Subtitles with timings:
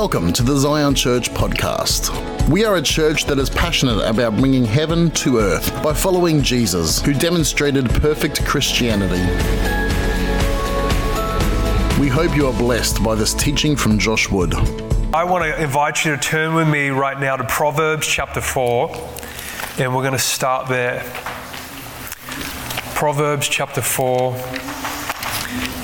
[0.00, 2.08] Welcome to the Zion Church podcast.
[2.48, 7.02] We are a church that is passionate about bringing heaven to earth by following Jesus,
[7.02, 9.20] who demonstrated perfect Christianity.
[12.00, 14.54] We hope you are blessed by this teaching from Josh Wood.
[15.12, 18.94] I want to invite you to turn with me right now to Proverbs chapter 4,
[19.78, 21.00] and we're going to start there.
[22.94, 24.36] Proverbs chapter 4,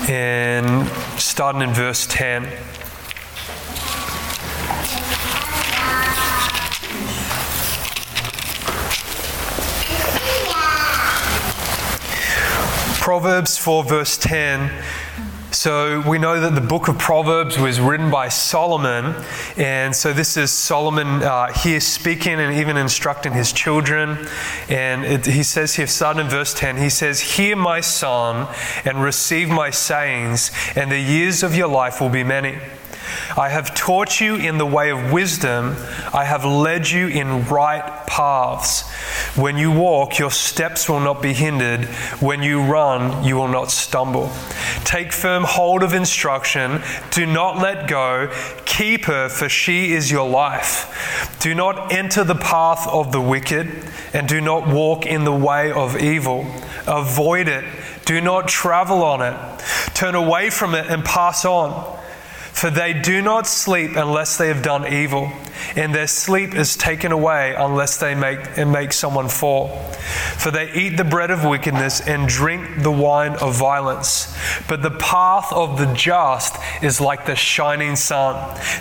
[0.09, 2.49] and starting in verse 10.
[13.05, 14.83] Proverbs 4, verse 10.
[15.51, 19.15] So we know that the book of Proverbs was written by Solomon,
[19.59, 24.27] and so this is Solomon uh, here speaking and even instructing his children.
[24.71, 28.49] And it, he says here, starting in verse 10, he says, Hear my son
[28.87, 32.59] and receive my sayings, and the years of your life will be many.
[33.37, 35.77] I have taught you in the way of wisdom.
[36.13, 38.83] I have led you in right paths.
[39.37, 41.87] When you walk, your steps will not be hindered.
[42.21, 44.31] When you run, you will not stumble.
[44.85, 46.83] Take firm hold of instruction.
[47.11, 48.31] Do not let go.
[48.65, 51.37] Keep her, for she is your life.
[51.41, 53.69] Do not enter the path of the wicked,
[54.13, 56.47] and do not walk in the way of evil.
[56.87, 57.65] Avoid it.
[58.05, 59.61] Do not travel on it.
[59.95, 61.99] Turn away from it and pass on.
[62.55, 65.33] For they do not sleep unless they have done evil,
[65.75, 69.77] and their sleep is taken away unless they make and make someone fall.
[70.39, 74.35] For they eat the bread of wickedness and drink the wine of violence.
[74.69, 78.37] But the path of the just is like the shining sun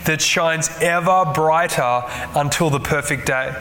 [0.06, 2.04] that shines ever brighter
[2.36, 3.56] until the perfect day.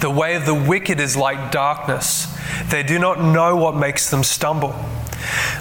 [0.00, 2.26] The way of the wicked is like darkness.
[2.68, 4.74] They do not know what makes them stumble.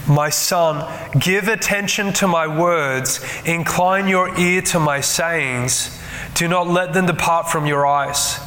[0.08, 0.86] My son,
[1.20, 6.00] give attention to my words, incline your ear to my sayings.
[6.34, 8.40] Do not let them depart from your eyes.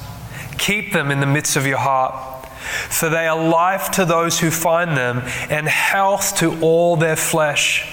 [0.58, 2.46] Keep them in the midst of your heart,
[2.88, 7.92] for they are life to those who find them and health to all their flesh.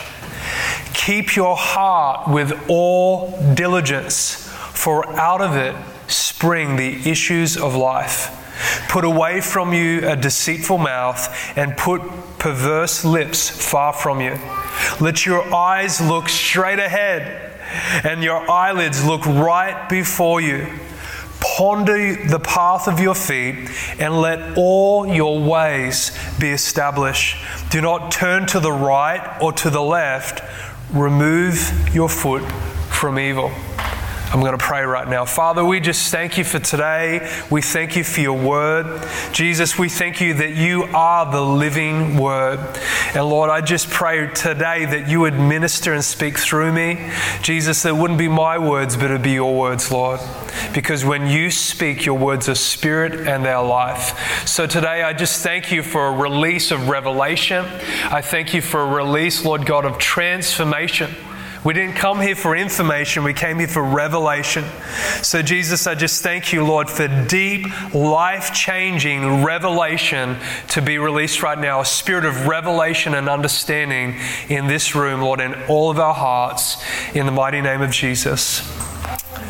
[0.93, 5.75] Keep your heart with all diligence, for out of it
[6.07, 8.33] spring the issues of life.
[8.89, 12.01] Put away from you a deceitful mouth and put
[12.39, 14.39] perverse lips far from you.
[15.01, 17.53] Let your eyes look straight ahead
[18.03, 20.67] and your eyelids look right before you.
[21.39, 27.37] Ponder the path of your feet and let all your ways be established.
[27.69, 30.41] Do not turn to the right or to the left.
[30.93, 32.43] Remove your foot
[32.89, 33.51] from evil.
[34.29, 35.23] I'm going to pray right now.
[35.23, 37.31] Father, we just thank you for today.
[37.49, 39.07] We thank you for your word.
[39.31, 42.59] Jesus, we thank you that you are the living word.
[43.15, 47.09] And Lord, I just pray today that you would minister and speak through me.
[47.41, 50.19] Jesus, it wouldn't be my words, but it'd be your words, Lord.
[50.73, 54.45] Because when you speak, your words are spirit and they are life.
[54.45, 57.63] So today, I just thank you for a release of revelation.
[58.11, 61.15] I thank you for a release, Lord God, of transformation.
[61.67, 64.63] We didn't come here for information, we came here for revelation.
[65.21, 70.37] So, Jesus, I just thank you, Lord, for deep, life changing revelation
[70.69, 71.81] to be released right now.
[71.81, 74.15] A spirit of revelation and understanding
[74.47, 76.81] in this room, Lord, in all of our hearts.
[77.13, 78.61] In the mighty name of Jesus.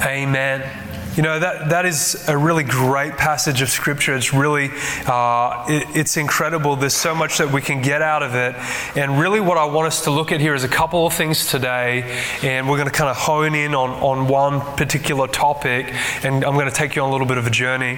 [0.04, 0.87] Amen.
[1.18, 4.16] You know, that, that is a really great passage of Scripture.
[4.16, 4.70] It's really,
[5.08, 6.76] uh, it, it's incredible.
[6.76, 8.56] There's so much that we can get out of it.
[8.96, 11.48] And really, what I want us to look at here is a couple of things
[11.48, 12.22] today.
[12.44, 15.92] And we're going to kind of hone in on, on one particular topic.
[16.24, 17.98] And I'm going to take you on a little bit of a journey.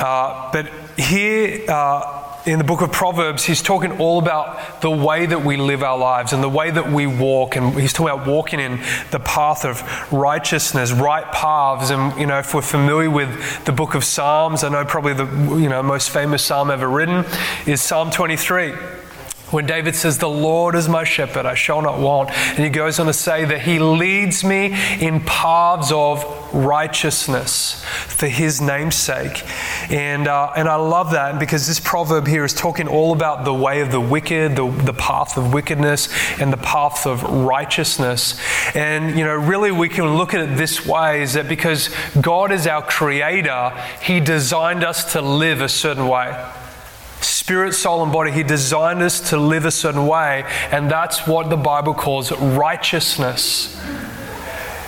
[0.00, 5.26] Uh, but here, uh, in the book of Proverbs, he's talking all about the way
[5.26, 7.56] that we live our lives and the way that we walk.
[7.56, 9.82] And he's talking about walking in the path of
[10.12, 11.90] righteousness, right paths.
[11.90, 15.26] And, you know, if we're familiar with the book of Psalms, I know probably the,
[15.60, 17.26] you know, most famous psalm ever written
[17.66, 18.72] is Psalm 23
[19.50, 22.30] when David says, The Lord is my shepherd, I shall not want.
[22.30, 28.26] And he goes on to say that he leads me in paths of righteousness for
[28.26, 29.44] his name's sake.
[29.90, 33.54] And, uh, and I love that because this proverb here is talking all about the
[33.54, 36.08] way of the wicked, the, the path of wickedness,
[36.40, 38.38] and the path of righteousness.
[38.74, 41.90] And, you know, really we can look at it this way is that because
[42.20, 43.70] God is our creator,
[44.02, 46.36] he designed us to live a certain way
[47.48, 48.30] spirit, soul, and body.
[48.30, 53.74] He designed us to live a certain way, and that's what the Bible calls righteousness.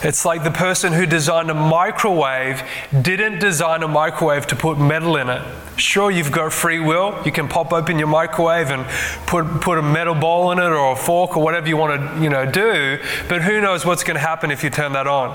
[0.02, 2.62] It's like the person who designed a microwave
[3.00, 5.42] didn't design a microwave to put metal in it.
[5.76, 7.22] Sure, you've got free will.
[7.24, 8.84] You can pop open your microwave and
[9.26, 12.22] put, put a metal bowl in it or a fork or whatever you want to
[12.22, 12.98] you know, do.
[13.26, 15.30] But who knows what's going to happen if you turn that on?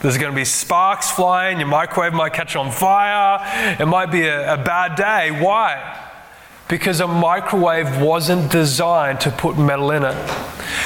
[0.00, 1.58] There's going to be sparks flying.
[1.58, 3.76] Your microwave might catch on fire.
[3.78, 5.38] It might be a, a bad day.
[5.38, 6.01] Why?
[6.72, 10.16] Because a microwave wasn't designed to put metal in it.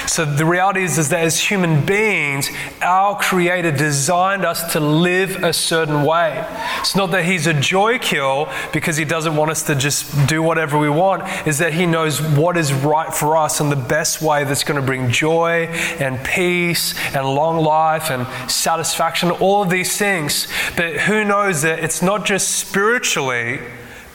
[0.09, 2.51] So the reality is, is that as human beings,
[2.83, 6.45] our Creator designed us to live a certain way.
[6.81, 10.43] It's not that He's a joy kill because He doesn't want us to just do
[10.43, 14.21] whatever we want, is that He knows what is right for us and the best
[14.21, 15.67] way that's going to bring joy
[16.01, 20.49] and peace and long life and satisfaction, all of these things.
[20.77, 23.61] But who knows that it's not just spiritually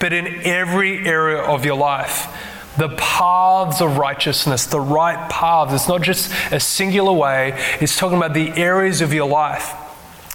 [0.01, 2.27] but in every area of your life.
[2.77, 5.73] The paths of righteousness, the right paths.
[5.73, 9.73] It's not just a singular way, it's talking about the areas of your life.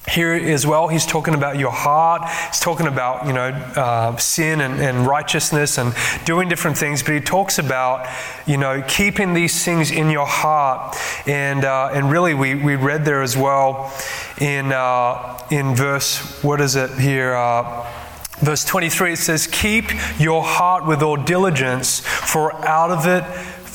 [0.09, 2.31] Here as well, he's talking about your heart.
[2.53, 5.93] He's talking about, you know, uh, sin and, and righteousness and
[6.25, 7.03] doing different things.
[7.03, 8.07] But he talks about,
[8.47, 10.97] you know, keeping these things in your heart.
[11.27, 13.93] And, uh, and really, we, we read there as well
[14.41, 17.35] in, uh, in verse, what is it here?
[18.41, 19.87] Verse 23 it says, Keep
[20.21, 23.25] your heart with all diligence, for out of it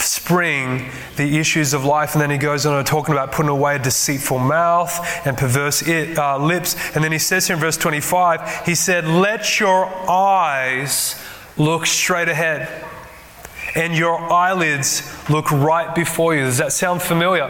[0.01, 2.13] spring the issues of life.
[2.13, 6.17] And then he goes on talking about putting away a deceitful mouth and perverse it,
[6.17, 6.75] uh, lips.
[6.95, 11.21] And then he says here in verse 25, he said, Let your eyes
[11.57, 12.85] look straight ahead
[13.75, 16.41] and your eyelids look right before you.
[16.41, 17.47] Does that sound familiar?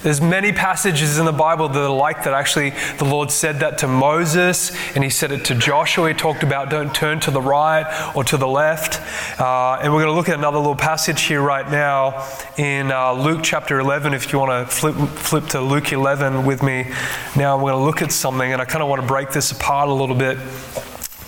[0.00, 2.32] There's many passages in the Bible that are like that.
[2.32, 6.08] Actually, the Lord said that to Moses, and He said it to Joshua.
[6.08, 9.00] He talked about don't turn to the right or to the left.
[9.40, 13.12] Uh, and we're going to look at another little passage here right now in uh,
[13.12, 14.14] Luke chapter 11.
[14.14, 16.92] If you want to flip, flip to Luke 11 with me
[17.36, 19.50] now, we're going to look at something, and I kind of want to break this
[19.50, 20.38] apart a little bit,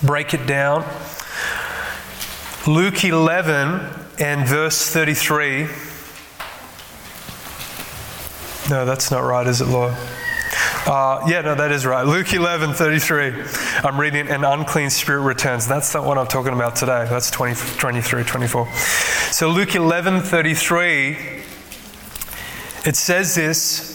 [0.01, 0.85] break it down.
[2.65, 3.81] Luke 11
[4.17, 5.67] and verse 33.
[8.69, 9.97] No, that's not right, is it, Laura?
[10.85, 12.05] Uh, yeah, no, that is right.
[12.05, 13.33] Luke 11, 33.
[13.83, 15.67] I'm reading, an unclean spirit returns.
[15.67, 17.05] That's not what I'm talking about today.
[17.09, 18.67] That's 20, 23, 24.
[19.31, 21.17] So, Luke 11, 33,
[22.85, 23.91] it says this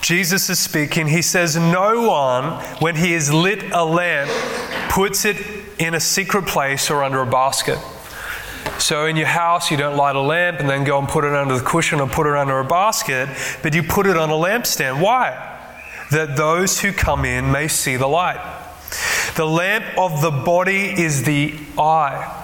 [0.00, 1.06] Jesus is speaking.
[1.06, 4.30] He says, No one, when he has lit a lamp,
[4.90, 5.36] puts it
[5.78, 7.78] in a secret place or under a basket
[8.78, 11.32] so in your house, you don't light a lamp and then go and put it
[11.32, 13.28] under the cushion or put it under a basket,
[13.62, 15.00] but you put it on a lampstand.
[15.00, 15.48] Why?
[16.10, 18.40] That those who come in may see the light.
[19.36, 22.38] The lamp of the body is the eye.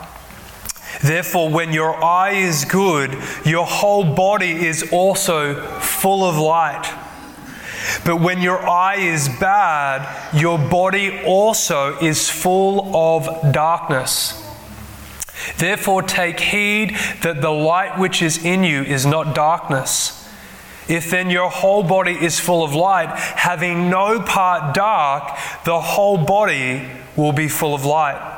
[1.02, 3.12] Therefore, when your eye is good,
[3.44, 6.92] your whole body is also full of light.
[8.04, 14.47] But when your eye is bad, your body also is full of darkness.
[15.56, 20.14] Therefore, take heed that the light which is in you is not darkness.
[20.88, 26.16] If then your whole body is full of light, having no part dark, the whole
[26.16, 28.36] body will be full of light.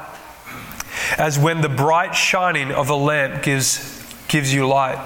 [1.17, 4.99] As when the bright shining of a lamp gives, gives you light.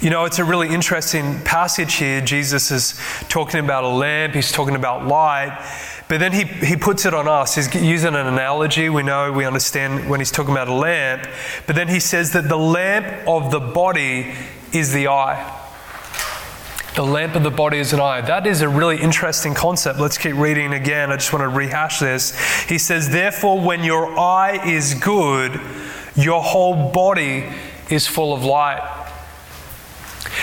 [0.00, 2.20] You know, it's a really interesting passage here.
[2.20, 5.58] Jesus is talking about a lamp, he's talking about light.
[6.08, 7.56] But then he, he puts it on us.
[7.56, 8.88] He's using an analogy.
[8.88, 11.26] We know, we understand when he's talking about a lamp.
[11.66, 14.34] But then he says that the lamp of the body
[14.72, 15.62] is the eye.
[16.94, 18.20] The lamp of the body is an eye.
[18.20, 19.98] That is a really interesting concept.
[19.98, 21.10] Let's keep reading again.
[21.10, 22.38] I just want to rehash this.
[22.64, 25.60] He says, Therefore, when your eye is good,
[26.14, 27.52] your whole body
[27.90, 28.80] is full of light.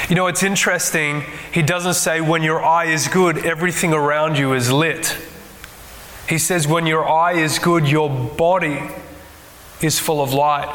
[0.09, 1.23] You know, it's interesting.
[1.51, 5.17] He doesn't say, When your eye is good, everything around you is lit.
[6.27, 8.81] He says, when your eye is good, your body
[9.81, 10.73] is full of light.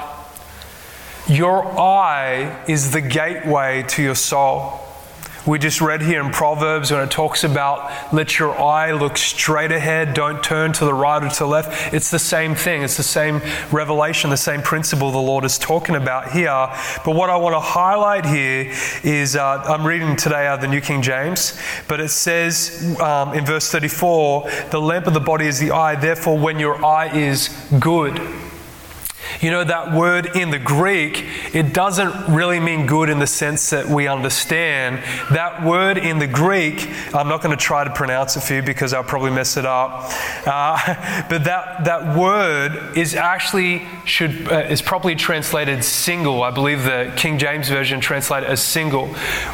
[1.29, 4.81] Your eye is the gateway to your soul.
[5.49, 9.73] We just read here in Proverbs when it talks about let your eye look straight
[9.73, 11.95] ahead, don't turn to the right or to the left.
[11.95, 12.83] It's the same thing.
[12.83, 13.41] It's the same
[13.73, 16.69] revelation, the same principle the Lord is talking about here.
[17.03, 20.69] But what I want to highlight here is uh, I'm reading today out of the
[20.69, 25.47] New King James, but it says um, in verse 34 the lamp of the body
[25.47, 27.49] is the eye, therefore, when your eye is
[27.81, 28.21] good,
[29.41, 33.71] You know, that word in the Greek, it doesn't really mean good in the sense
[33.71, 35.01] that we understand.
[35.31, 38.63] That word in the Greek, I'm not going to try to pronounce it for you
[38.63, 40.11] because I'll probably mess it up.
[40.45, 46.43] Uh, but that, that word is actually should uh, is properly translated single.
[46.43, 49.07] I believe the King James Version translated as single.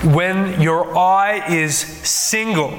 [0.02, 2.74] When your eye is single,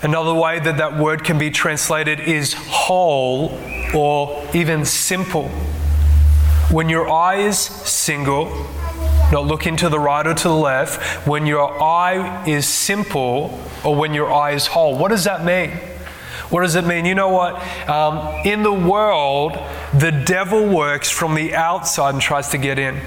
[0.00, 3.58] Another way that that word can be translated is whole
[3.92, 5.50] or even simple.
[6.70, 8.44] When your eye is single,
[9.32, 13.96] not looking to the right or to the left, when your eye is simple or
[13.96, 15.70] when your eye is whole, what does that mean?
[16.50, 17.06] What does it mean?
[17.06, 17.54] You know what?
[17.88, 19.58] Um, in the world,
[19.94, 23.00] the devil works from the outside and tries to get in.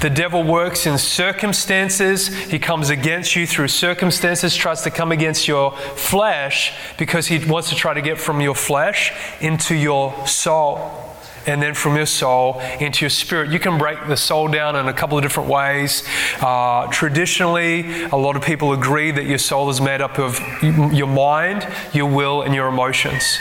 [0.00, 2.28] The devil works in circumstances.
[2.28, 7.70] He comes against you through circumstances, tries to come against your flesh because he wants
[7.70, 11.07] to try to get from your flesh into your soul
[11.48, 13.50] and then from your soul into your spirit.
[13.50, 16.06] You can break the soul down in a couple of different ways.
[16.40, 21.08] Uh, traditionally, a lot of people agree that your soul is made up of your
[21.08, 23.38] mind, your will, and your emotions.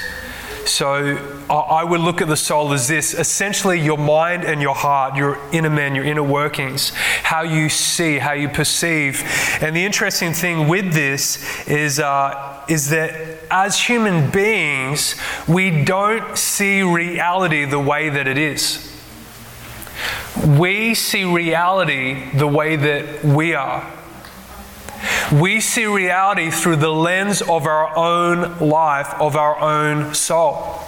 [0.65, 1.15] So
[1.49, 5.39] I would look at the soul as this essentially your mind and your heart, your
[5.53, 6.91] inner man, your inner workings,
[7.23, 9.23] how you see, how you perceive.
[9.61, 15.15] And the interesting thing with this is, uh, is that as human beings,
[15.47, 18.83] we don't see reality the way that it is.
[20.45, 23.91] We see reality the way that we are.
[25.31, 30.79] We see reality through the lens of our own life, of our own soul.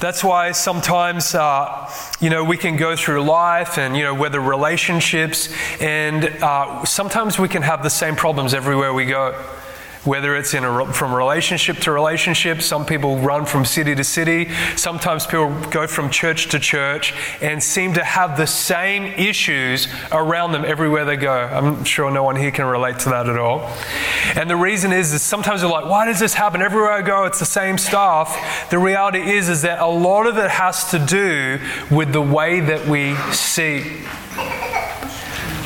[0.00, 4.40] That's why sometimes, uh, you know, we can go through life and, you know, whether
[4.40, 9.34] relationships, and uh, sometimes we can have the same problems everywhere we go
[10.04, 12.62] whether it's in a, from relationship to relationship.
[12.62, 14.50] Some people run from city to city.
[14.76, 20.52] Sometimes people go from church to church and seem to have the same issues around
[20.52, 21.32] them everywhere they go.
[21.32, 23.70] I'm sure no one here can relate to that at all.
[24.34, 26.62] And the reason is, is sometimes you're like, why does this happen?
[26.62, 28.68] Everywhere I go, it's the same stuff.
[28.70, 32.60] The reality is, is that a lot of it has to do with the way
[32.60, 34.02] that we see.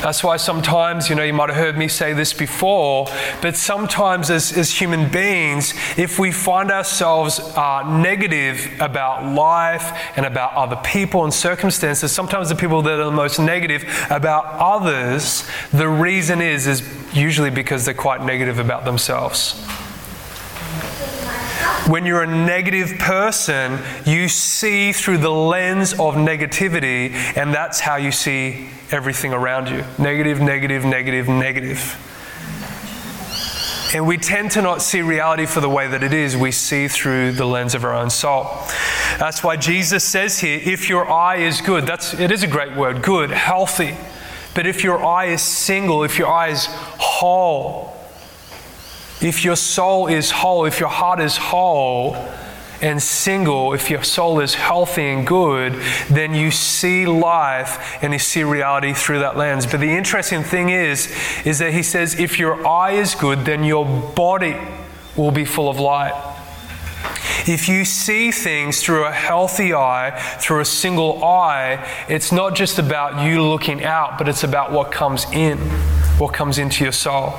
[0.05, 3.07] That's why sometimes, you know, you might have heard me say this before,
[3.41, 10.27] but sometimes as, as human beings, if we find ourselves uh, negative about life and
[10.27, 15.49] about other people and circumstances, sometimes the people that are the most negative about others,
[15.73, 19.59] the reason is, is usually because they're quite negative about themselves.
[21.87, 27.97] When you're a negative person, you see through the lens of negativity, and that's how
[27.97, 31.95] you see everything around you negative, negative, negative, negative.
[33.93, 36.35] And we tend to not see reality for the way that it is.
[36.35, 38.45] We see through the lens of our own soul.
[39.19, 42.75] That's why Jesus says here, if your eye is good, that's it is a great
[42.75, 43.95] word, good, healthy.
[44.55, 47.94] But if your eye is single, if your eye is whole,
[49.21, 52.15] if your soul is whole, if your heart is whole
[52.81, 55.73] and single, if your soul is healthy and good,
[56.09, 59.65] then you see life and you see reality through that lens.
[59.65, 61.11] But the interesting thing is,
[61.45, 64.55] is that he says if your eye is good, then your body
[65.15, 66.33] will be full of light.
[67.47, 72.79] If you see things through a healthy eye, through a single eye, it's not just
[72.79, 75.59] about you looking out, but it's about what comes in,
[76.17, 77.35] what comes into your soul.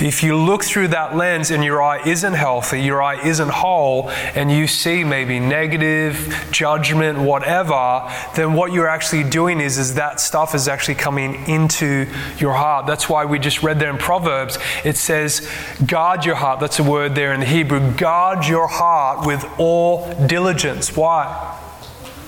[0.00, 4.10] If you look through that lens and your eye isn't healthy, your eye isn't whole,
[4.10, 10.20] and you see maybe negative, judgment, whatever, then what you're actually doing is, is that
[10.20, 12.06] stuff is actually coming into
[12.38, 12.86] your heart.
[12.86, 15.48] That's why we just read there in Proverbs, it says,
[15.84, 16.60] guard your heart.
[16.60, 17.92] That's a word there in the Hebrew.
[17.96, 20.96] Guard your heart with all diligence.
[20.96, 21.58] Why?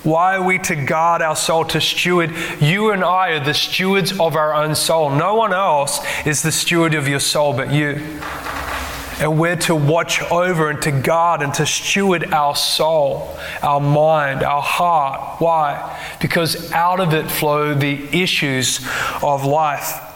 [0.03, 2.33] Why are we to guard our soul, to steward?
[2.59, 5.11] You and I are the stewards of our own soul.
[5.11, 8.19] No one else is the steward of your soul but you.
[9.21, 14.43] And we're to watch over and to guard and to steward our soul, our mind,
[14.43, 15.39] our heart.
[15.39, 15.99] Why?
[16.19, 18.79] Because out of it flow the issues
[19.23, 20.07] of life.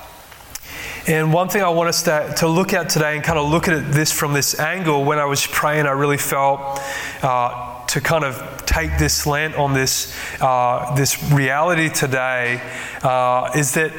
[1.07, 3.69] And one thing I want us to, to look at today and kind of look
[3.69, 6.81] at this from this angle, when I was praying, I really felt.
[7.23, 12.61] Uh, to kind of take this slant on this, uh, this reality today
[13.03, 13.93] uh, is that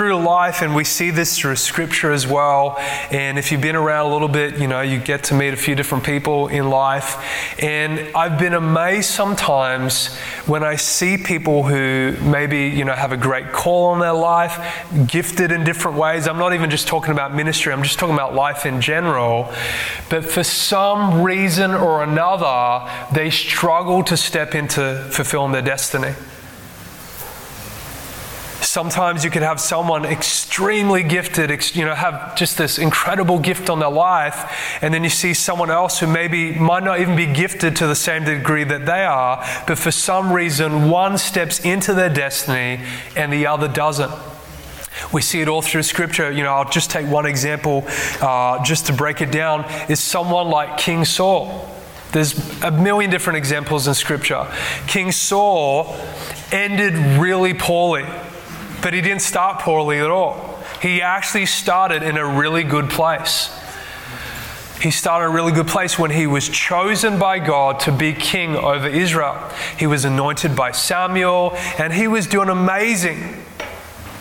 [0.00, 2.74] through life, and we see this through scripture as well.
[3.10, 5.58] And if you've been around a little bit, you know, you get to meet a
[5.58, 7.62] few different people in life.
[7.62, 10.16] And I've been amazed sometimes
[10.46, 14.58] when I see people who maybe, you know, have a great call on their life,
[15.06, 16.26] gifted in different ways.
[16.26, 19.52] I'm not even just talking about ministry, I'm just talking about life in general.
[20.08, 26.14] But for some reason or another, they struggle to step into fulfilling their destiny.
[28.70, 33.80] Sometimes you could have someone extremely gifted, you know, have just this incredible gift on
[33.80, 37.74] their life, and then you see someone else who maybe might not even be gifted
[37.74, 42.10] to the same degree that they are, but for some reason one steps into their
[42.10, 42.80] destiny
[43.16, 44.12] and the other doesn't.
[45.12, 46.30] We see it all through Scripture.
[46.30, 47.82] You know, I'll just take one example,
[48.20, 49.64] uh, just to break it down.
[49.88, 51.68] Is someone like King Saul.
[52.12, 54.46] There's a million different examples in Scripture.
[54.86, 55.96] King Saul
[56.52, 58.06] ended really poorly.
[58.82, 60.62] But he didn't start poorly at all.
[60.80, 63.50] He actually started in a really good place.
[64.80, 68.56] He started a really good place when he was chosen by God to be king
[68.56, 69.36] over Israel.
[69.78, 73.44] He was anointed by Samuel and he was doing amazing.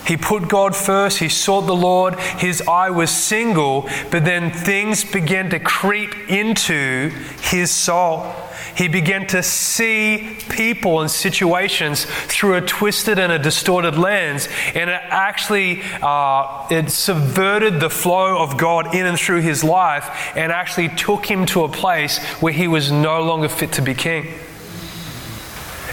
[0.05, 5.05] He put God first, he sought the Lord, his eye was single, but then things
[5.05, 7.09] began to creep into
[7.41, 8.33] his soul.
[8.79, 14.89] He began to see people and situations through a twisted and a distorted lens, and
[14.89, 20.53] it actually uh, it subverted the flow of God in and through his life, and
[20.53, 24.33] actually took him to a place where he was no longer fit to be king.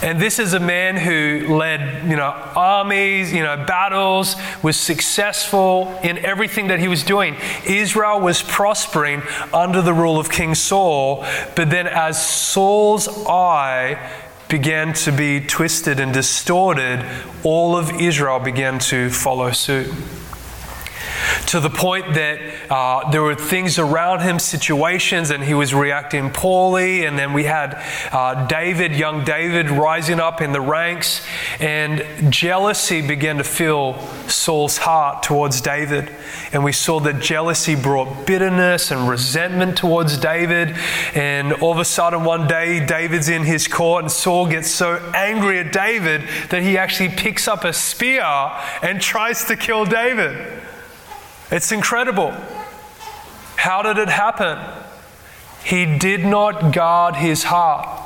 [0.03, 5.99] And this is a man who led, you know, armies, you know, battles, was successful
[6.03, 7.37] in everything that he was doing.
[7.67, 9.23] Israel was prospering
[9.53, 11.25] under the rule of King Saul,
[11.55, 13.99] but then as Saul's eye
[14.49, 17.05] began to be twisted and distorted,
[17.43, 19.93] all of Israel began to follow suit
[21.47, 22.39] to the point that
[22.71, 27.05] uh, there were things around him, situations, and he was reacting poorly.
[27.05, 27.83] And then we had
[28.13, 31.25] uh, David, young David, rising up in the ranks,
[31.61, 36.11] and jealousy began to fill Saul's heart towards David.
[36.53, 40.77] And we saw that jealousy brought bitterness and resentment towards David.
[41.15, 44.97] And all of a sudden, one day, David's in his court, and Saul gets so
[45.15, 48.23] angry at David that he actually picks up a spear
[48.83, 50.63] and tries to kill David.
[51.51, 52.33] It's incredible.
[53.57, 54.59] How did it happen?
[55.65, 58.03] He did not guard his heart.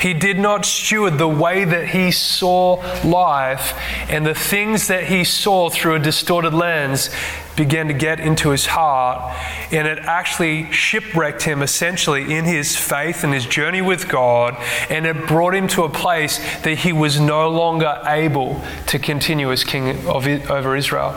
[0.00, 3.78] He did not steward the way that he saw life,
[4.10, 7.08] and the things that he saw through a distorted lens
[7.54, 9.36] began to get into his heart,
[9.70, 14.56] and it actually shipwrecked him essentially in his faith and his journey with God,
[14.90, 19.52] and it brought him to a place that he was no longer able to continue
[19.52, 21.14] as king of, over Israel.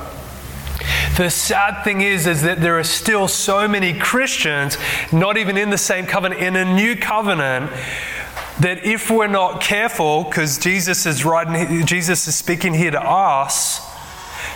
[1.17, 4.77] The sad thing is, is that there are still so many Christians,
[5.11, 7.71] not even in the same covenant, in a new covenant,
[8.59, 13.81] that if we're not careful, because Jesus is writing, Jesus is speaking here to us,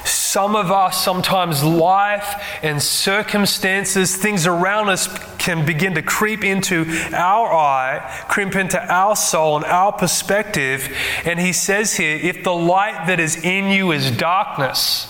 [0.05, 6.85] some of us, sometimes life and circumstances, things around us can begin to creep into
[7.13, 10.95] our eye, creep into our soul and our perspective.
[11.25, 15.07] And he says here if the light that is in you is darkness,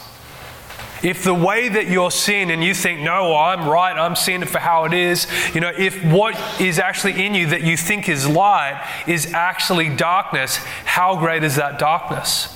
[1.03, 4.49] if the way that you're seeing and you think, no, I'm right, I'm seeing it
[4.49, 8.09] for how it is, you know, if what is actually in you that you think
[8.09, 12.55] is light is actually darkness, how great is that darkness?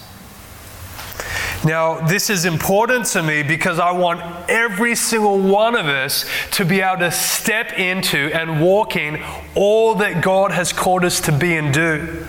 [1.66, 6.66] Now, this is important to me because I want every single one of us to
[6.66, 9.24] be able to step into and walk in
[9.56, 12.26] all that God has called us to be and do.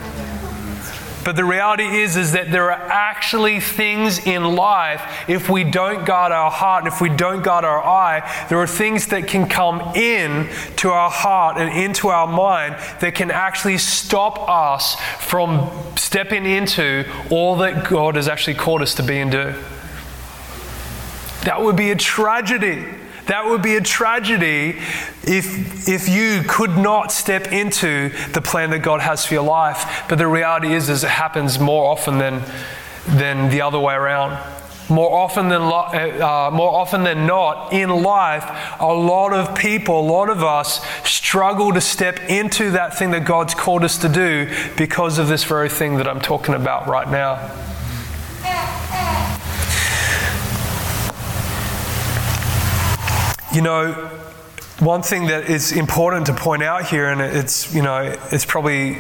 [1.24, 6.04] But the reality is, is that there are actually things in life, if we don't
[6.04, 9.48] guard our heart and if we don't guard our eye, there are things that can
[9.48, 15.70] come in to our heart and into our mind that can actually stop us from
[15.96, 19.54] stepping into all that God has actually called us to be and do.
[21.44, 22.84] That would be a tragedy.
[23.26, 24.78] That would be a tragedy
[25.22, 30.04] if, if you could not step into the plan that God has for your life.
[30.08, 32.42] But the reality is, is it happens more often than,
[33.06, 34.38] than the other way around.
[34.90, 38.44] More often than uh, more often than not in life,
[38.78, 43.24] a lot of people, a lot of us struggle to step into that thing that
[43.24, 47.08] God's called us to do because of this very thing that I'm talking about right
[47.08, 47.50] now.
[53.54, 53.92] You know,
[54.80, 58.98] one thing that is important to point out here, and it's, you know, it's probably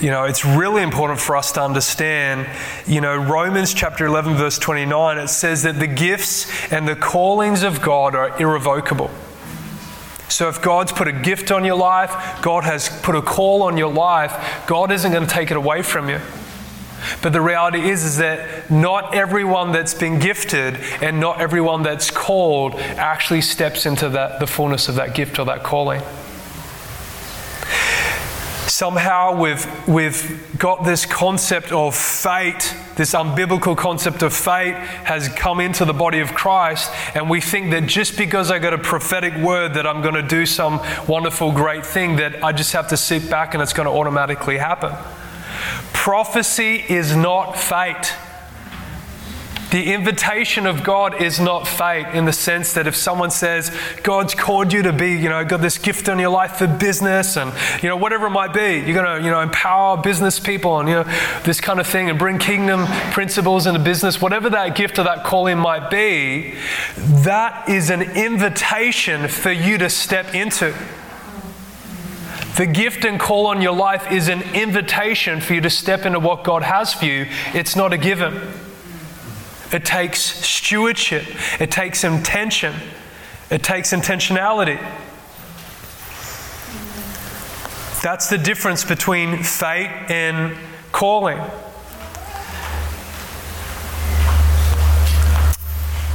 [0.00, 2.48] you know, it's really important for us to understand,
[2.86, 7.62] you know, Romans chapter 11, verse 29, it says that the gifts and the callings
[7.62, 9.10] of God are irrevocable.
[10.28, 13.76] So if God's put a gift on your life, God has put a call on
[13.76, 16.20] your life, God isn't going to take it away from you.
[17.22, 22.10] But the reality is, is that not everyone that's been gifted and not everyone that's
[22.10, 26.02] called actually steps into that, the fullness of that gift or that calling.
[28.66, 35.60] Somehow we've, we've got this concept of fate, this unbiblical concept of fate has come
[35.60, 39.36] into the body of Christ, and we think that just because I got a prophetic
[39.36, 42.96] word that I'm going to do some wonderful, great thing, that I just have to
[42.96, 44.92] sit back and it's going to automatically happen.
[46.04, 48.12] Prophecy is not fate.
[49.70, 54.34] The invitation of God is not fate in the sense that if someone says, God's
[54.34, 57.54] called you to be, you know, got this gift on your life for business and,
[57.82, 60.90] you know, whatever it might be, you're going to, you know, empower business people and,
[60.90, 61.04] you know,
[61.44, 65.24] this kind of thing and bring kingdom principles into business, whatever that gift or that
[65.24, 66.52] calling might be,
[66.98, 70.74] that is an invitation for you to step into.
[72.56, 76.20] The gift and call on your life is an invitation for you to step into
[76.20, 77.26] what God has for you.
[77.52, 78.40] It's not a given.
[79.72, 81.24] It takes stewardship,
[81.60, 82.74] it takes intention,
[83.50, 84.78] it takes intentionality.
[88.04, 90.56] That's the difference between fate and
[90.92, 91.40] calling.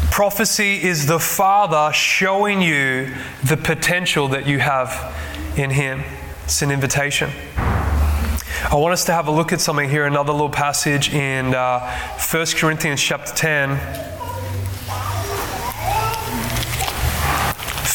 [0.10, 5.14] Prophecy is the Father showing you the potential that you have
[5.58, 6.02] in Him.
[6.50, 7.30] It's an invitation.
[7.58, 11.80] I want us to have a look at something here, another little passage in uh,
[12.18, 13.78] 1 Corinthians chapter 10.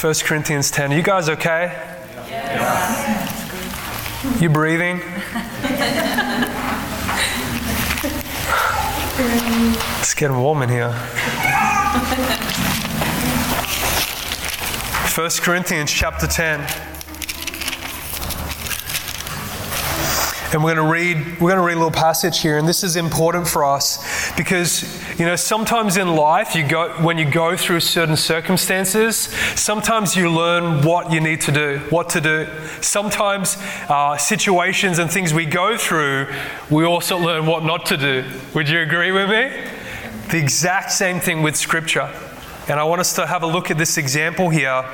[0.00, 0.92] 1 Corinthians 10.
[0.92, 1.76] Are you guys okay?
[2.28, 3.10] Yes.
[4.40, 5.00] You breathing?
[9.98, 10.92] it's getting warm in here.
[15.12, 16.93] 1 Corinthians chapter 10.
[20.54, 22.84] And we're going to read we're going to read a little passage here and this
[22.84, 24.84] is important for us because
[25.18, 29.16] you know sometimes in life you go when you go through certain circumstances
[29.56, 32.46] sometimes you learn what you need to do what to do.
[32.80, 33.56] Sometimes
[33.88, 36.32] uh, situations and things we go through
[36.70, 38.24] we also learn what not to do.
[38.54, 39.50] Would you agree with me?
[40.30, 42.08] The exact same thing with scripture.
[42.68, 44.84] And I want us to have a look at this example here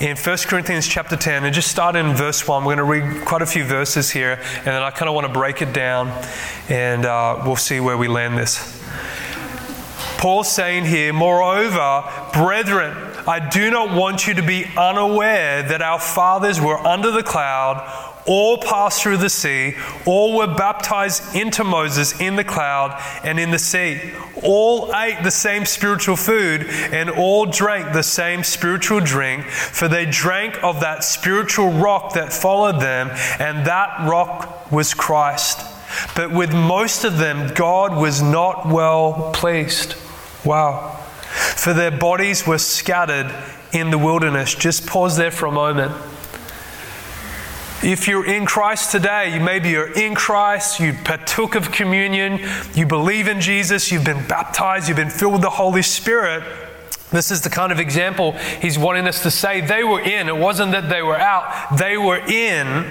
[0.00, 2.64] in 1 Corinthians chapter 10 and just start in verse 1.
[2.64, 5.26] We're going to read quite a few verses here and then I kind of want
[5.26, 6.08] to break it down
[6.68, 8.80] and uh, we'll see where we land this.
[10.18, 15.98] Paul's saying here, Moreover, brethren, I do not want you to be unaware that our
[15.98, 19.74] fathers were under the cloud all passed through the sea,
[20.06, 24.12] all were baptized into Moses in the cloud and in the sea.
[24.42, 30.04] All ate the same spiritual food and all drank the same spiritual drink, for they
[30.06, 33.08] drank of that spiritual rock that followed them,
[33.40, 35.60] and that rock was Christ.
[36.14, 39.94] But with most of them, God was not well pleased.
[40.44, 40.96] Wow.
[41.56, 43.34] For their bodies were scattered
[43.72, 44.54] in the wilderness.
[44.54, 45.92] Just pause there for a moment.
[47.82, 52.40] If you're in Christ today, maybe you're in Christ, you partook of communion,
[52.74, 56.42] you believe in Jesus, you've been baptized, you've been filled with the Holy Spirit.
[57.12, 59.60] This is the kind of example he's wanting us to say.
[59.60, 60.28] They were in.
[60.28, 62.90] It wasn't that they were out, they were in,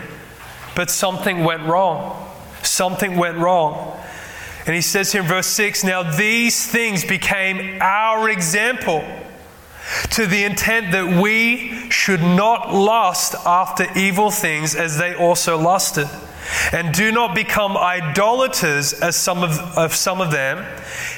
[0.73, 2.25] but something went wrong.
[2.63, 3.99] Something went wrong.
[4.65, 9.03] And he says here in verse 6 Now these things became our example
[10.11, 16.07] to the intent that we should not lust after evil things as they also lusted.
[16.71, 20.65] And do not become idolaters as some of, of some of them.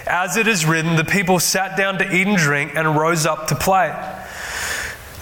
[0.08, 3.48] As it is written, the people sat down to eat and drink and rose up
[3.48, 3.90] to play.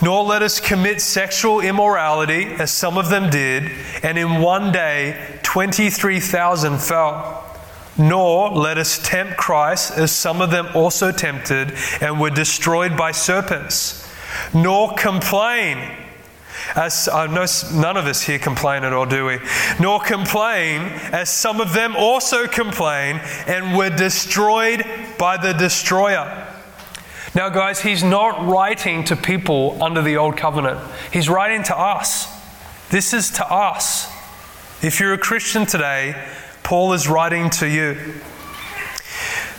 [0.02, 3.72] Nor let us commit sexual immorality as some of them did,
[4.04, 7.47] and in one day 23,000 fell.
[7.98, 13.12] Nor let us tempt Christ, as some of them also tempted and were destroyed by
[13.12, 14.08] serpents.
[14.54, 15.98] Nor complain,
[16.76, 19.40] as uh, I know none of us here complain at all, do we?
[19.80, 20.82] Nor complain,
[21.12, 24.86] as some of them also complain and were destroyed
[25.18, 26.48] by the destroyer.
[27.34, 30.80] Now, guys, he's not writing to people under the old covenant,
[31.12, 32.28] he's writing to us.
[32.90, 34.10] This is to us.
[34.82, 36.16] If you're a Christian today,
[36.68, 37.94] Paul is writing to you.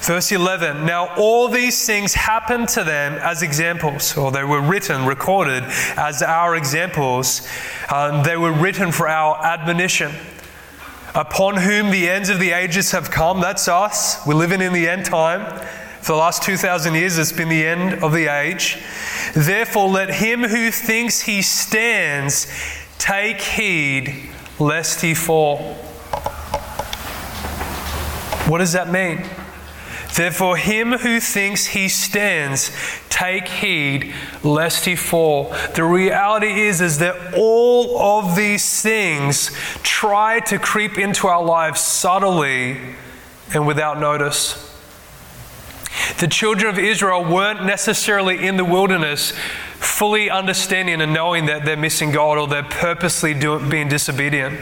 [0.01, 5.07] Verse 11 Now all these things happened to them as examples, or they were written,
[5.07, 5.65] recorded
[5.97, 7.49] as our examples.
[7.91, 10.13] Um, they were written for our admonition.
[11.15, 13.41] upon whom the ends of the ages have come.
[13.41, 14.21] That's us.
[14.27, 15.47] We're living in the end time.
[16.03, 18.77] For the last 2,000 years, it's been the end of the age.
[19.35, 22.53] Therefore, let him who thinks he stands
[22.99, 25.88] take heed lest he fall.
[28.49, 29.25] What does that mean?
[30.15, 32.73] Therefore, him who thinks he stands,
[33.11, 35.55] take heed lest he fall.
[35.75, 39.51] The reality is, is that all of these things
[39.83, 42.79] try to creep into our lives subtly
[43.53, 44.65] and without notice.
[46.19, 49.33] The children of Israel weren't necessarily in the wilderness
[49.79, 54.59] fully understanding and knowing that they're missing God or they're purposely doing, being disobedient.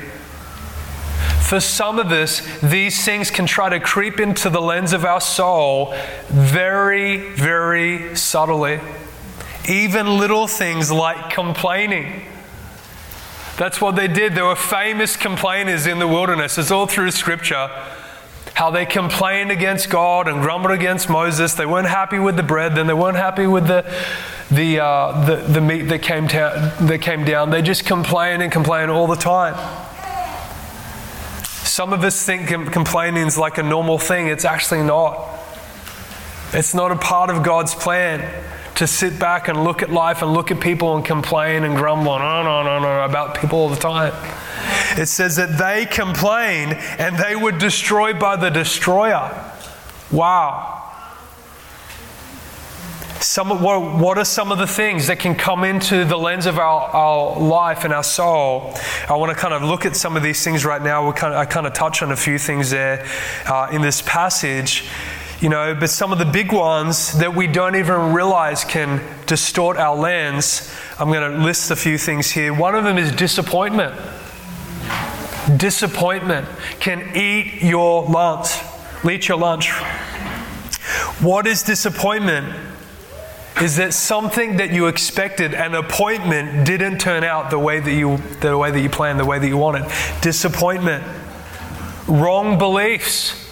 [1.46, 5.20] For some of us, these things can try to creep into the lens of our
[5.20, 5.94] soul
[6.26, 8.80] very, very subtly.
[9.68, 12.24] Even little things like complaining.
[13.56, 14.34] That's what they did.
[14.34, 16.58] There were famous complainers in the wilderness.
[16.58, 17.68] It's all through Scripture.
[18.54, 21.54] How they complained against God and grumbled against Moses.
[21.54, 23.84] They weren't happy with the bread, then they weren't happy with the,
[24.50, 27.50] the, uh, the, the meat that came, ta- that came down.
[27.50, 29.85] They just complain and complain all the time.
[31.66, 34.28] Some of us think complaining is like a normal thing.
[34.28, 35.28] It's actually not.
[36.52, 38.44] It's not a part of God's plan
[38.76, 42.14] to sit back and look at life and look at people and complain and grumble
[42.14, 44.12] and no, no, no, no about people all the time.
[44.96, 49.52] It says that they complained and they were destroyed by the destroyer.
[50.12, 50.75] Wow.
[53.20, 56.58] Some, what, what are some of the things that can come into the lens of
[56.58, 58.74] our, our life and our soul?
[59.08, 61.06] I want to kind of look at some of these things right now.
[61.06, 63.06] we kind of, I kind of touch on a few things there
[63.46, 64.84] uh, in this passage,
[65.40, 69.78] you know, but some of the big ones that we don't even realize can distort
[69.78, 70.70] our lens.
[70.98, 72.52] I'm going to list a few things here.
[72.52, 73.94] One of them is disappointment.
[75.56, 76.46] Disappointment
[76.80, 78.58] can eat your lunch.
[79.08, 79.70] Eat your lunch.
[81.20, 82.75] What is disappointment?
[83.60, 88.18] Is that something that you expected, an appointment, didn't turn out the way that you,
[88.40, 89.90] the way that you planned, the way that you wanted.
[90.20, 91.04] Disappointment,
[92.06, 93.42] wrong beliefs.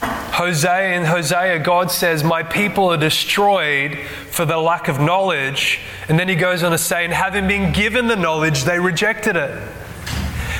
[0.00, 3.98] Hosea in Hosea, God says, My people are destroyed
[4.30, 5.80] for the lack of knowledge.
[6.08, 9.36] And then he goes on to say, And having been given the knowledge, they rejected
[9.36, 9.60] it.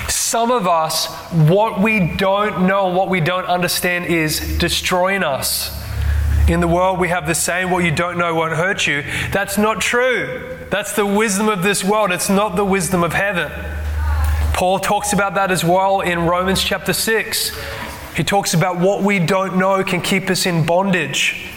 [0.08, 5.79] Some of us, what we don't know, what we don't understand is destroying us.
[6.50, 9.04] In the world, we have the saying, What you don't know won't hurt you.
[9.30, 10.58] That's not true.
[10.68, 12.10] That's the wisdom of this world.
[12.10, 13.52] It's not the wisdom of heaven.
[14.52, 17.56] Paul talks about that as well in Romans chapter 6.
[18.16, 21.48] He talks about what we don't know can keep us in bondage.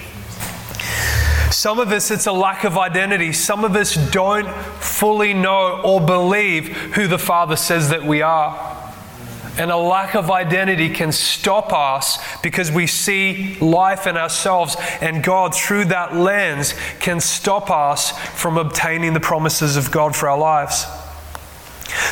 [1.49, 3.34] Some of us, it's a lack of identity.
[3.34, 4.47] Some of us don't
[4.79, 8.72] fully know or believe who the Father says that we are
[9.57, 15.23] and a lack of identity can stop us because we see life in ourselves, and
[15.23, 20.37] God, through that lens, can stop us from obtaining the promises of God for our
[20.37, 20.85] lives.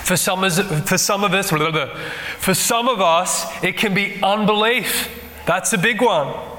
[0.04, 0.48] For some,
[0.86, 1.50] for some of us,
[2.38, 5.10] for some of us, it can be unbelief.
[5.46, 6.51] That's a big one.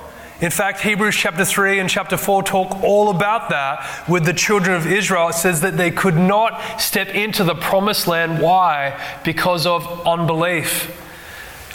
[0.42, 4.74] In fact, Hebrews chapter 3 and chapter 4 talk all about that with the children
[4.74, 5.28] of Israel.
[5.28, 8.42] It says that they could not step into the promised land.
[8.42, 9.00] Why?
[9.22, 10.98] Because of unbelief.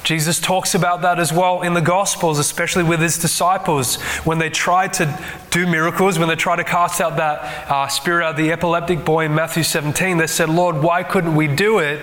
[0.04, 4.02] Jesus talks about that as well in the Gospels, especially with his disciples.
[4.26, 5.18] When they tried to
[5.50, 9.06] do miracles, when they tried to cast out that uh, spirit out of the epileptic
[9.06, 12.02] boy in Matthew 17, they said, Lord, why couldn't we do it?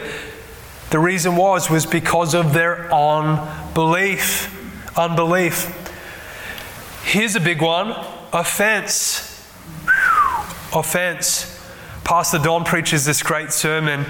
[0.88, 4.50] The reason was, was because of their unbelief.
[4.96, 5.83] Unbelief.
[7.04, 7.92] Here's a big one
[8.32, 9.46] offense.
[10.74, 11.50] Offense.
[12.02, 14.04] Pastor Don preaches this great sermon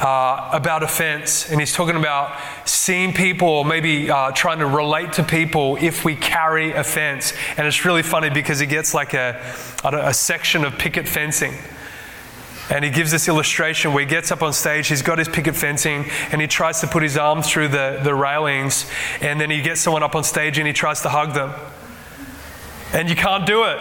[0.00, 5.12] uh, about offense, and he's talking about seeing people or maybe uh, trying to relate
[5.14, 7.32] to people if we carry offense.
[7.56, 9.40] And it's really funny because he gets like a,
[9.84, 11.54] a section of picket fencing.
[12.70, 15.54] And he gives this illustration where he gets up on stage, he's got his picket
[15.54, 19.62] fencing, and he tries to put his arm through the, the railings, and then he
[19.62, 21.54] gets someone up on stage and he tries to hug them.
[22.92, 23.78] And you can't do it.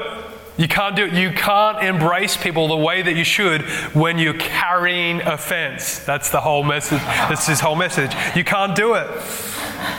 [0.57, 1.13] You can't do it.
[1.13, 3.61] You can't embrace people the way that you should
[3.93, 5.99] when you're carrying offense.
[5.99, 6.99] That's the whole message.
[6.99, 8.11] That's his whole message.
[8.35, 9.07] You can't do it.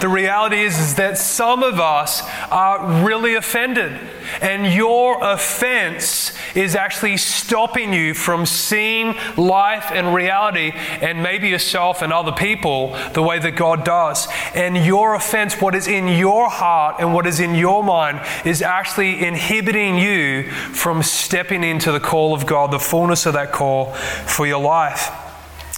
[0.00, 3.98] The reality is, is that some of us are really offended,
[4.40, 12.02] and your offense is actually stopping you from seeing life and reality and maybe yourself
[12.02, 14.28] and other people the way that God does.
[14.54, 18.62] And your offense, what is in your heart and what is in your mind, is
[18.62, 23.92] actually inhibiting you from stepping into the call of God, the fullness of that call
[23.94, 25.10] for your life.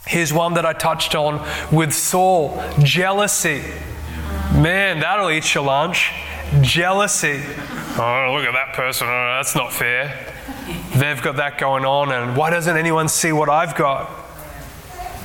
[0.06, 3.62] Here's one that I touched on with Saul jealousy.
[4.54, 6.12] Man, that'll eat your lunch.
[6.60, 7.40] Jealousy.
[7.96, 9.06] Oh, look at that person.
[9.06, 10.34] Oh, that's not fair.
[10.96, 14.10] They've got that going on, and why doesn't anyone see what I've got?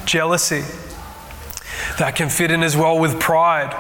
[0.06, 0.64] Jealousy.
[1.98, 3.74] That can fit in as well with pride.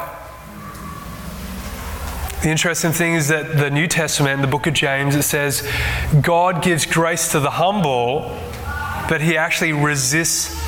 [2.41, 5.67] The interesting thing is that the New Testament, the book of James, it says,
[6.21, 8.39] God gives grace to the humble,
[9.07, 10.64] but he actually resists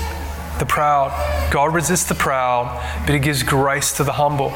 [0.59, 1.11] the proud.
[1.51, 4.53] God resists the proud, but he gives grace to the humble.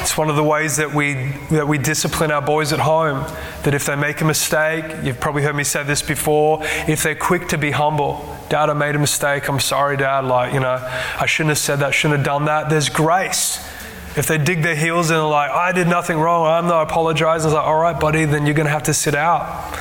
[0.00, 3.30] It's one of the ways that we, that we discipline our boys at home.
[3.64, 7.14] That if they make a mistake, you've probably heard me say this before, if they're
[7.14, 10.78] quick to be humble, Dad, I made a mistake, I'm sorry, Dad, like, you know,
[11.18, 12.70] I shouldn't have said that, shouldn't have done that.
[12.70, 13.58] There's grace.
[14.16, 17.48] If they dig their heels in and like, I did nothing wrong, I'm not apologizing,
[17.48, 19.78] it's like, all right, buddy, then you're going to have to sit out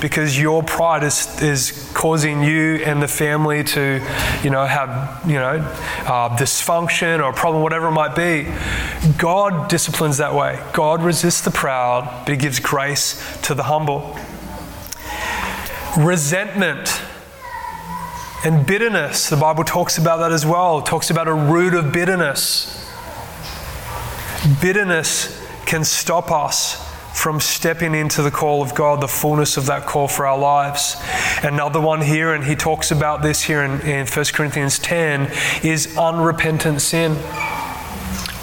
[0.00, 4.00] because your pride is, is causing you and the family to,
[4.42, 5.56] you know, have, you know,
[6.06, 8.46] uh, dysfunction or a problem, whatever it might be.
[9.18, 10.62] God disciplines that way.
[10.72, 14.16] God resists the proud, but He gives grace to the humble.
[15.98, 17.02] Resentment
[18.44, 20.78] and bitterness, the Bible talks about that as well.
[20.78, 22.88] It talks about a root of bitterness.
[24.62, 26.87] Bitterness can stop us
[27.18, 30.96] from stepping into the call of God, the fullness of that call for our lives.
[31.42, 35.28] Another one here, and he talks about this here in, in 1 Corinthians 10,
[35.64, 37.16] is unrepentant sin.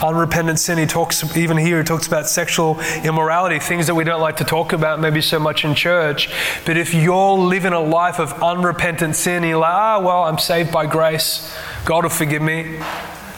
[0.04, 4.20] Unrepentant sin, he talks, even here, he talks about sexual immorality, things that we don't
[4.20, 6.30] like to talk about maybe so much in church.
[6.66, 10.74] But if you're living a life of unrepentant sin, you're like, ah, well, I'm saved
[10.74, 12.82] by grace, God will forgive me.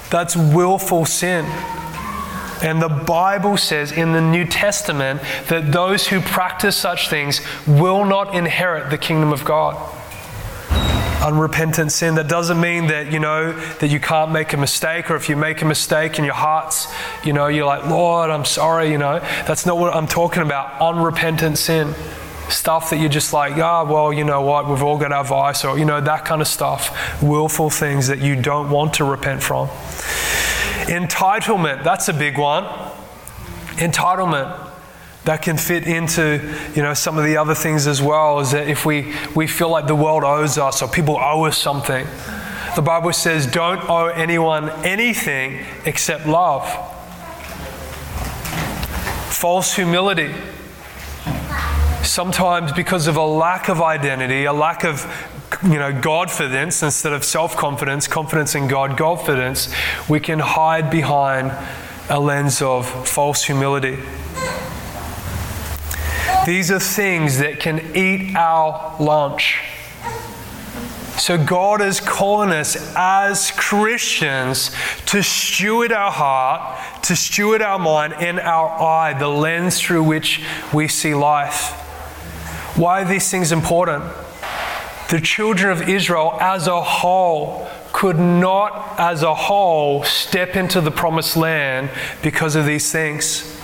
[0.10, 1.46] That's willful sin.
[2.64, 8.06] And the Bible says in the New Testament that those who practice such things will
[8.06, 9.76] not inherit the kingdom of God.
[11.24, 12.16] Unrepentant sin.
[12.16, 15.36] That doesn't mean that, you know, that you can't make a mistake, or if you
[15.36, 16.88] make a mistake in your hearts,
[17.24, 19.20] you know, you're like, Lord, I'm sorry, you know.
[19.46, 20.80] That's not what I'm talking about.
[20.80, 21.96] Unrepentant sin.
[22.50, 25.26] Stuff that you're just like, ah, oh, well, you know what, we've all got our
[25.26, 27.22] vice, or, you know, that kind of stuff.
[27.22, 29.70] Willful things that you don't want to repent from.
[30.86, 32.64] Entitlement, that's a big one.
[33.76, 34.66] Entitlement.
[35.26, 36.40] That can fit into,
[36.74, 39.70] you know, some of the other things as well, is that if we, we feel
[39.70, 42.08] like the world owes us or people owe us something,
[42.78, 46.64] the Bible says don't owe anyone anything except love.
[49.34, 50.34] False humility.
[52.04, 55.06] Sometimes because of a lack of identity, a lack of
[55.64, 59.74] you know, Godfidence instead of self confidence, confidence in God, Godfidence,
[60.10, 61.52] we can hide behind
[62.10, 63.98] a lens of false humility.
[66.46, 69.64] These are things that can eat our lunch.
[71.18, 74.72] So, God is calling us as Christians
[75.08, 80.46] to steward our heart, to steward our mind and our eye, the lens through which
[80.72, 81.72] we see life.
[82.78, 84.04] Why are these things important?
[85.10, 90.92] The children of Israel as a whole could not, as a whole, step into the
[90.92, 91.90] promised land
[92.22, 93.60] because of these things.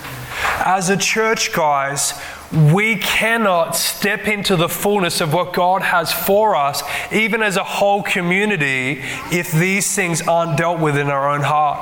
[0.66, 2.14] As a church, guys,
[2.52, 7.64] we cannot step into the fullness of what God has for us, even as a
[7.64, 9.02] whole community,
[9.32, 11.80] if these things aren't dealt with in our own heart.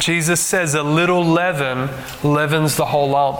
[0.00, 1.90] Jesus says a little leaven
[2.22, 3.38] leavens the whole lump.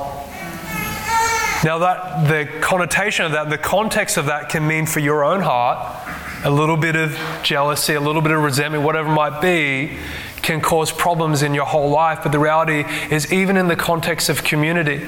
[1.65, 5.41] Now, that the connotation of that, the context of that can mean for your own
[5.41, 5.97] heart,
[6.45, 9.97] a little bit of jealousy, a little bit of resentment, whatever it might be,
[10.43, 12.21] can cause problems in your whole life.
[12.23, 15.07] But the reality is, even in the context of community,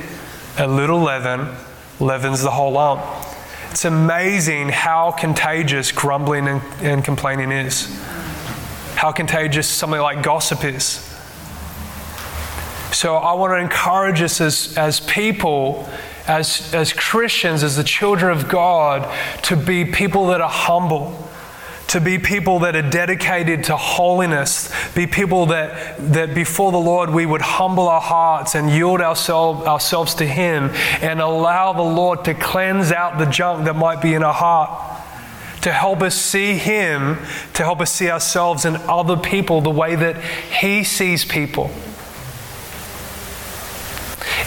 [0.57, 1.55] a little leaven
[2.01, 3.05] leavens the whole lump.
[3.71, 8.03] It's amazing how contagious grumbling and, and complaining is,
[8.95, 11.03] how contagious something like gossip is.
[12.93, 15.87] So I want to encourage us as, as people
[16.27, 19.13] as, as Christians, as the children of God,
[19.45, 21.29] to be people that are humble,
[21.89, 27.11] to be people that are dedicated to holiness, be people that, that before the Lord
[27.11, 32.25] we would humble our hearts and yield ourselves, ourselves to Him and allow the Lord
[32.25, 35.03] to cleanse out the junk that might be in our heart.
[35.63, 37.19] To help us see Him,
[37.55, 41.71] to help us see ourselves and other people the way that He sees people.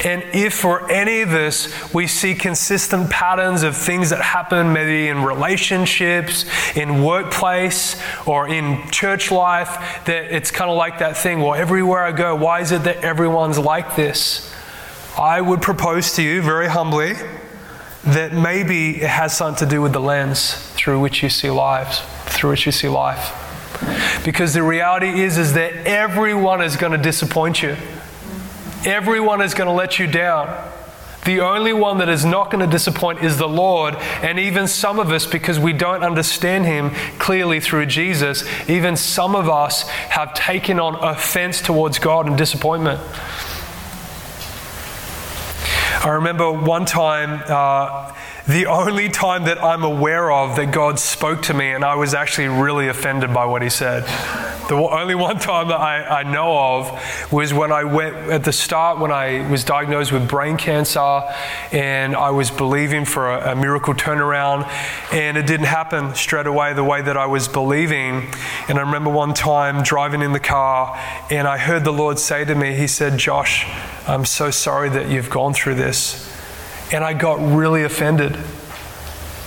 [0.03, 5.07] And if for any of this we see consistent patterns of things that happen, maybe
[5.09, 11.41] in relationships, in workplace, or in church life, that it's kind of like that thing,
[11.41, 14.53] well, everywhere I go, why is it that everyone's like this?
[15.17, 17.13] I would propose to you very humbly
[18.05, 22.01] that maybe it has something to do with the lens through which you see lives,
[22.25, 23.35] through which you see life.
[24.23, 27.75] Because the reality is, is that everyone is going to disappoint you.
[28.85, 30.71] Everyone is going to let you down.
[31.25, 33.95] The only one that is not going to disappoint is the Lord.
[33.95, 39.35] And even some of us, because we don't understand Him clearly through Jesus, even some
[39.35, 43.01] of us have taken on offense towards God and disappointment.
[46.01, 48.15] I remember one time, uh,
[48.49, 52.15] the only time that I'm aware of that God spoke to me, and I was
[52.15, 54.05] actually really offended by what He said.
[54.69, 58.51] The only one time that I, I know of was when I went at the
[58.51, 61.21] start when I was diagnosed with brain cancer
[61.71, 64.67] and I was believing for a, a miracle turnaround,
[65.13, 68.31] and it didn't happen straight away the way that I was believing.
[68.67, 72.45] And I remember one time driving in the car, and I heard the Lord say
[72.45, 73.67] to me, He said, Josh,
[74.07, 76.28] I'm so sorry that you've gone through this.
[76.91, 78.37] And I got really offended.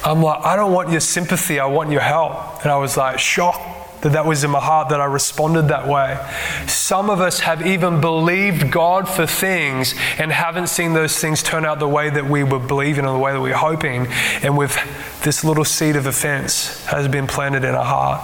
[0.04, 2.62] I'm like, I don't want your sympathy, I want your help.
[2.62, 5.86] And I was like, shocked that that was in my heart that I responded that
[5.86, 6.18] way.
[6.66, 11.64] Some of us have even believed God for things and haven't seen those things turn
[11.64, 14.08] out the way that we were believing or the way that we were hoping.
[14.42, 14.76] And with
[15.22, 18.22] this little seed of offense has been planted in our heart.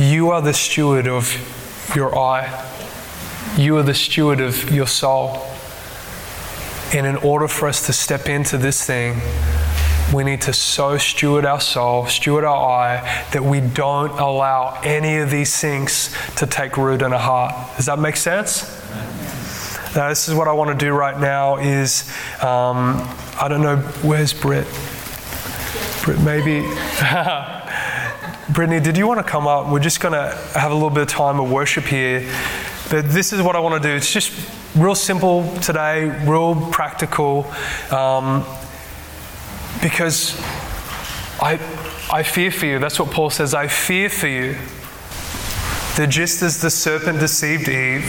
[0.00, 2.66] You are the steward of your eye.
[3.60, 5.36] You are the steward of your soul.
[6.94, 9.20] And in order for us to step into this thing,
[10.14, 15.18] we need to so steward our soul, steward our eye, that we don't allow any
[15.18, 17.76] of these things to take root in our heart.
[17.76, 18.62] Does that make sense?
[19.94, 22.10] Now, this is what I want to do right now is,
[22.42, 23.06] um,
[23.38, 24.66] I don't know, where's Britt?
[26.02, 26.62] Britt, maybe.
[28.54, 29.70] Brittany, did you want to come up?
[29.70, 32.26] We're just going to have a little bit of time of worship here.
[32.90, 33.94] But this is what I want to do.
[33.94, 34.32] It's just
[34.74, 37.46] real simple today, real practical,
[37.92, 38.44] um,
[39.80, 40.36] because
[41.40, 41.60] I,
[42.12, 42.80] I fear for you.
[42.80, 43.54] That's what Paul says.
[43.54, 44.54] I fear for you
[45.96, 48.02] that just as the serpent deceived Eve,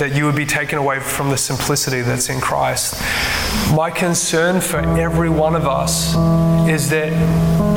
[0.00, 2.94] that you would be taken away from the simplicity that's in Christ.
[3.74, 6.16] My concern for every one of us
[6.66, 7.12] is that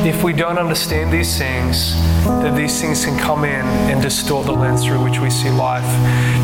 [0.05, 1.93] if we don't understand these things,
[2.25, 5.83] that these things can come in and distort the lens through which we see life.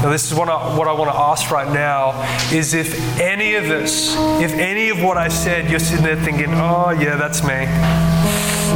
[0.03, 2.11] Now, this is what I, what I want to ask right now
[2.53, 6.53] is if any of this, if any of what I said, you're sitting there thinking,
[6.55, 8.18] oh, yeah, that's me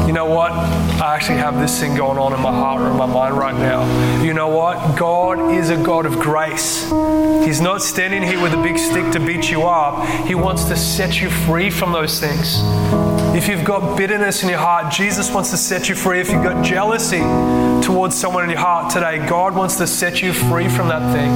[0.08, 0.52] you know what?
[0.52, 3.56] I actually have this thing going on in my heart or in my mind right
[3.56, 4.22] now.
[4.22, 4.98] You know what?
[4.98, 6.90] God is a God of grace.
[7.46, 10.08] He's not standing here with a big stick to beat you up.
[10.26, 12.60] He wants to set you free from those things.
[13.36, 16.20] If you've got bitterness in your heart, Jesus wants to set you free.
[16.20, 17.22] If you've got jealousy
[17.86, 21.32] towards someone in your heart today, God wants to set you free from that thing.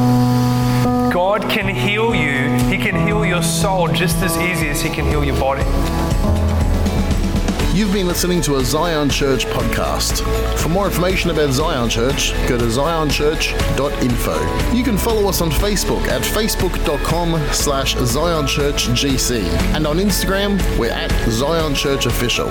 [1.12, 2.51] God can heal you.
[2.70, 6.47] He can heal your soul just as easy as He can heal your body.
[7.78, 10.23] You've been listening to a Zion Church podcast.
[10.57, 14.73] For more information about Zion Church, go to zionchurch.info.
[14.73, 19.43] You can follow us on Facebook at facebook.com slash zionchurchgc
[19.75, 22.49] and on Instagram, we're at Zion Church Official.